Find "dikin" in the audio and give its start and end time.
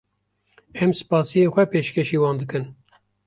2.41-2.63